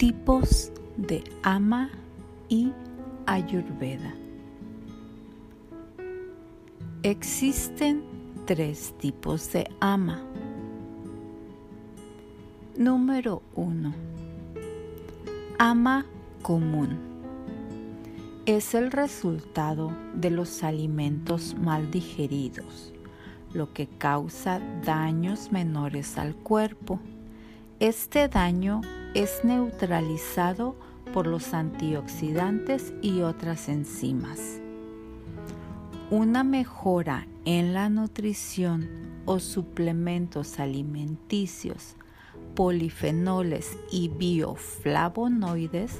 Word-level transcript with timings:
Tipos 0.00 0.72
de 0.96 1.22
ama 1.42 1.90
y 2.48 2.72
ayurveda. 3.26 4.14
Existen 7.02 8.02
tres 8.46 8.94
tipos 8.96 9.52
de 9.52 9.68
ama. 9.78 10.22
Número 12.78 13.42
1. 13.56 13.92
Ama 15.58 16.06
común. 16.40 16.98
Es 18.46 18.74
el 18.74 18.92
resultado 18.92 19.92
de 20.14 20.30
los 20.30 20.62
alimentos 20.62 21.54
mal 21.60 21.90
digeridos, 21.90 22.94
lo 23.52 23.74
que 23.74 23.86
causa 23.86 24.62
daños 24.82 25.52
menores 25.52 26.16
al 26.16 26.34
cuerpo. 26.36 26.98
Este 27.80 28.28
daño 28.28 28.80
es 29.14 29.44
neutralizado 29.44 30.76
por 31.12 31.26
los 31.26 31.54
antioxidantes 31.54 32.92
y 33.02 33.22
otras 33.22 33.68
enzimas. 33.68 34.60
Una 36.10 36.44
mejora 36.44 37.26
en 37.44 37.74
la 37.74 37.88
nutrición 37.88 38.88
o 39.24 39.40
suplementos 39.40 40.58
alimenticios, 40.60 41.96
polifenoles 42.54 43.76
y 43.90 44.08
bioflavonoides 44.08 45.98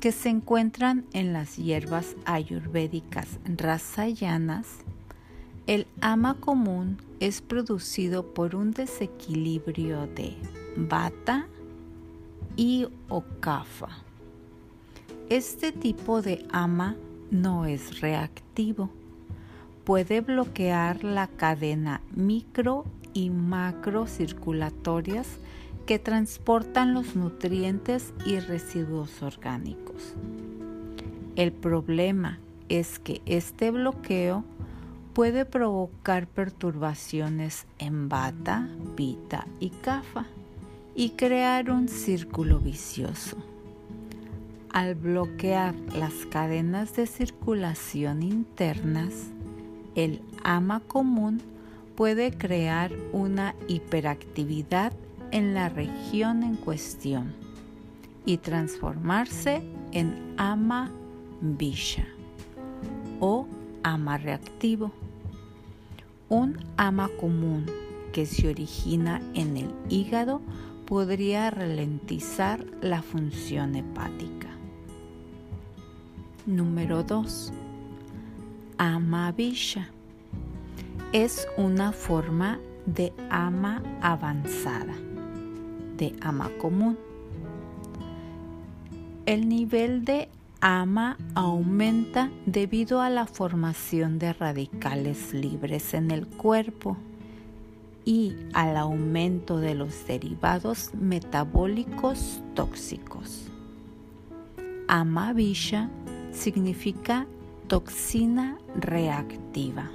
que 0.00 0.12
se 0.12 0.30
encuentran 0.30 1.04
en 1.12 1.32
las 1.32 1.56
hierbas 1.56 2.16
ayurvédicas 2.24 3.38
rasayanas, 3.44 4.66
el 5.66 5.86
ama 6.00 6.34
común 6.40 6.98
es 7.20 7.42
producido 7.42 8.34
por 8.34 8.56
un 8.56 8.72
desequilibrio 8.72 10.06
de 10.06 10.34
bata, 10.76 11.46
y 12.56 12.86
Okafa. 13.08 13.88
Este 15.28 15.72
tipo 15.72 16.22
de 16.22 16.44
ama 16.50 16.96
no 17.30 17.66
es 17.66 18.00
reactivo. 18.00 18.90
Puede 19.84 20.20
bloquear 20.20 21.04
la 21.04 21.28
cadena 21.28 22.00
micro 22.14 22.84
y 23.14 23.30
macro 23.30 24.06
circulatorias 24.06 25.26
que 25.86 25.98
transportan 25.98 26.94
los 26.94 27.16
nutrientes 27.16 28.12
y 28.24 28.38
residuos 28.38 29.22
orgánicos. 29.22 30.14
El 31.36 31.52
problema 31.52 32.38
es 32.68 32.98
que 32.98 33.22
este 33.26 33.70
bloqueo 33.70 34.44
puede 35.14 35.44
provocar 35.44 36.26
perturbaciones 36.26 37.66
en 37.78 38.08
bata, 38.08 38.68
pita 38.96 39.46
y 39.58 39.70
kafa 39.70 40.26
y 40.94 41.10
crear 41.10 41.70
un 41.70 41.88
círculo 41.88 42.58
vicioso. 42.58 43.36
Al 44.72 44.94
bloquear 44.94 45.74
las 45.96 46.14
cadenas 46.30 46.94
de 46.94 47.06
circulación 47.06 48.22
internas, 48.22 49.30
el 49.94 50.22
ama 50.44 50.80
común 50.80 51.40
puede 51.96 52.32
crear 52.32 52.92
una 53.12 53.54
hiperactividad 53.68 54.92
en 55.32 55.54
la 55.54 55.68
región 55.68 56.42
en 56.42 56.56
cuestión 56.56 57.32
y 58.24 58.38
transformarse 58.38 59.62
en 59.92 60.34
ama 60.36 60.90
visha 61.40 62.06
o 63.18 63.46
ama 63.82 64.18
reactivo. 64.18 64.92
Un 66.28 66.58
ama 66.76 67.10
común 67.18 67.66
que 68.12 68.26
se 68.26 68.48
origina 68.48 69.20
en 69.34 69.56
el 69.56 69.70
hígado 69.88 70.40
podría 70.90 71.50
ralentizar 71.50 72.66
la 72.80 73.00
función 73.00 73.76
hepática. 73.76 74.48
Número 76.46 77.04
2. 77.04 77.52
Amavisha. 78.76 79.88
Es 81.12 81.46
una 81.56 81.92
forma 81.92 82.58
de 82.86 83.12
ama 83.30 83.84
avanzada, 84.00 84.94
de 85.96 86.16
ama 86.22 86.50
común. 86.60 86.98
El 89.26 89.48
nivel 89.48 90.04
de 90.04 90.28
ama 90.60 91.18
aumenta 91.36 92.32
debido 92.46 93.00
a 93.00 93.10
la 93.10 93.26
formación 93.26 94.18
de 94.18 94.32
radicales 94.32 95.32
libres 95.34 95.94
en 95.94 96.10
el 96.10 96.26
cuerpo 96.26 96.96
y 98.10 98.34
al 98.54 98.76
aumento 98.76 99.58
de 99.58 99.76
los 99.76 100.04
derivados 100.08 100.90
metabólicos 100.94 102.40
tóxicos. 102.56 103.46
Amavisha 104.88 105.88
significa 106.32 107.28
toxina 107.68 108.58
reactiva. 108.74 109.92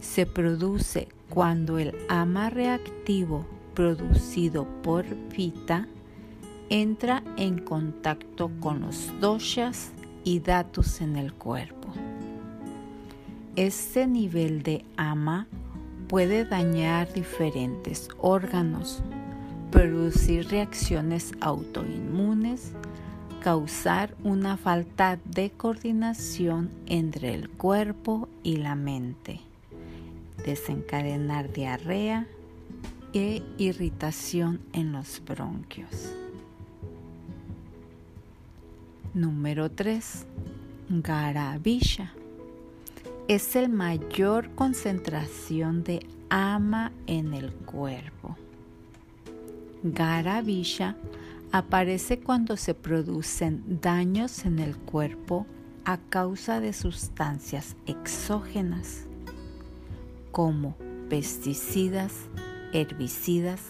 Se 0.00 0.24
produce 0.24 1.08
cuando 1.28 1.78
el 1.78 1.94
ama 2.08 2.48
reactivo 2.48 3.44
producido 3.74 4.66
por 4.82 5.04
Vita 5.36 5.86
entra 6.70 7.22
en 7.36 7.58
contacto 7.58 8.50
con 8.60 8.80
los 8.80 9.12
doshas 9.20 9.90
y 10.24 10.40
datus 10.40 11.02
en 11.02 11.16
el 11.16 11.34
cuerpo. 11.34 11.92
Este 13.56 14.06
nivel 14.06 14.62
de 14.62 14.86
ama 14.96 15.46
puede 16.08 16.46
dañar 16.46 17.12
diferentes 17.12 18.08
órganos, 18.18 19.02
producir 19.70 20.48
reacciones 20.48 21.32
autoinmunes, 21.40 22.72
causar 23.42 24.14
una 24.24 24.56
falta 24.56 25.18
de 25.26 25.50
coordinación 25.50 26.70
entre 26.86 27.34
el 27.34 27.50
cuerpo 27.50 28.28
y 28.42 28.56
la 28.56 28.74
mente, 28.74 29.40
desencadenar 30.44 31.52
diarrea 31.52 32.26
e 33.12 33.42
irritación 33.58 34.60
en 34.72 34.92
los 34.92 35.22
bronquios. 35.24 36.14
Número 39.14 39.70
3. 39.70 40.26
Garavisha 40.88 42.12
es 43.28 43.56
el 43.56 43.68
mayor 43.68 44.54
concentración 44.54 45.84
de 45.84 46.06
ama 46.30 46.92
en 47.06 47.34
el 47.34 47.52
cuerpo. 47.52 48.36
Garavisha 49.82 50.96
aparece 51.52 52.20
cuando 52.20 52.56
se 52.56 52.72
producen 52.72 53.80
daños 53.82 54.46
en 54.46 54.58
el 54.58 54.78
cuerpo 54.78 55.46
a 55.84 55.98
causa 55.98 56.60
de 56.60 56.72
sustancias 56.72 57.76
exógenas 57.86 59.04
como 60.32 60.74
pesticidas, 61.10 62.14
herbicidas, 62.72 63.60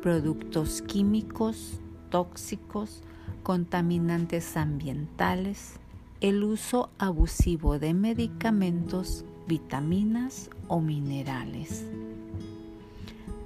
productos 0.00 0.80
químicos, 0.80 1.80
tóxicos, 2.08 3.02
contaminantes 3.42 4.56
ambientales, 4.56 5.80
el 6.22 6.44
uso 6.44 6.88
abusivo 6.98 7.80
de 7.80 7.94
medicamentos, 7.94 9.24
vitaminas 9.48 10.50
o 10.68 10.80
minerales. 10.80 11.84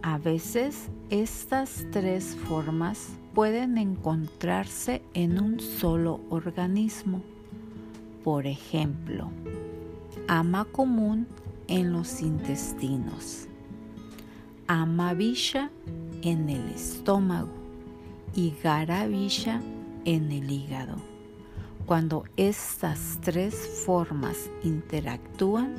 A 0.02 0.18
veces 0.18 0.90
estas 1.08 1.86
tres 1.90 2.36
formas 2.46 3.14
pueden 3.34 3.78
encontrarse 3.78 5.00
en 5.14 5.40
un 5.40 5.58
solo 5.58 6.20
organismo. 6.28 7.22
Por 8.22 8.46
ejemplo, 8.46 9.30
ama 10.28 10.66
común 10.66 11.26
en 11.68 11.94
los 11.94 12.20
intestinos, 12.20 13.48
amavisha 14.66 15.70
en 16.20 16.50
el 16.50 16.68
estómago 16.68 17.54
y 18.34 18.52
garavisha 18.62 19.62
en 20.04 20.30
el 20.30 20.50
hígado. 20.50 21.15
Cuando 21.86 22.24
estas 22.36 23.20
tres 23.20 23.54
formas 23.86 24.50
interactúan, 24.64 25.72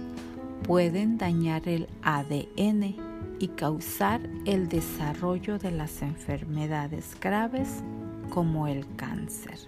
pueden 0.64 1.18
dañar 1.18 1.68
el 1.68 1.90
ADN 2.02 2.96
y 3.40 3.48
causar 3.50 4.22
el 4.46 4.70
desarrollo 4.70 5.60
de 5.60 5.72
las 5.72 6.02
enfermedades 6.02 7.18
graves 7.20 7.84
como 8.30 8.68
el 8.68 8.86
cáncer. 8.96 9.60